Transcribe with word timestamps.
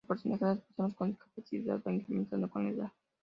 El 0.03 0.07
porcentaje 0.07 0.45
de 0.45 0.55
personas 0.55 0.95
con 0.95 1.09
discapacidades 1.09 1.83
va 1.85 1.93
incrementándose 1.93 2.51
con 2.51 2.63
la 2.63 2.69
edad. 2.71 2.91